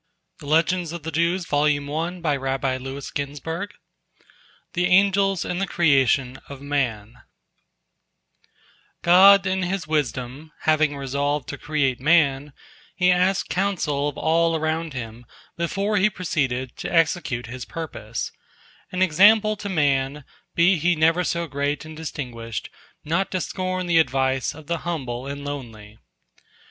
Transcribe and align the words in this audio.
THE 0.39 0.47
ANGELS 0.47 0.93
AND 0.93 1.05
THE 5.59 5.67
CREATION 5.69 6.39
OF 6.49 6.59
MAN 6.63 7.17
God 9.03 9.45
in 9.45 9.61
His 9.61 9.85
wisdom 9.87 10.51
hiving 10.63 10.97
resolved 10.97 11.47
to 11.49 11.57
create 11.59 11.99
man, 11.99 12.53
He 12.95 13.11
asked 13.11 13.49
counsel 13.49 14.09
of 14.09 14.17
all 14.17 14.55
around 14.55 14.93
Him 14.93 15.27
before 15.55 15.97
He 15.97 16.09
proceeded 16.09 16.75
to 16.77 16.91
execute 16.91 17.45
His 17.45 17.65
purpose—an 17.65 19.01
example 19.03 19.55
to 19.55 19.69
man, 19.69 20.23
be 20.55 20.79
he 20.79 20.95
never 20.95 21.23
so 21.23 21.45
great 21.45 21.85
and 21.85 21.95
distinguished, 21.95 22.71
not 23.05 23.29
to 23.29 23.39
scorn 23.39 23.85
the 23.85 23.99
advice 23.99 24.55
of 24.55 24.65
the 24.65 24.79
humble 24.79 25.27
and 25.27 25.45
lowly. 25.45 25.99